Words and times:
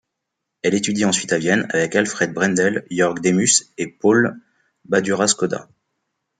Elle 0.63 0.73
étudie 0.73 1.05
ensuite 1.05 1.31
à 1.31 1.37
Vienne 1.37 1.67
avec 1.69 1.95
Alfred 1.95 2.33
Brendel, 2.33 2.87
Jörg 2.89 3.21
Demus 3.21 3.67
et 3.77 3.85
Paul 3.85 4.35
Badura-Skoda. 4.89 5.69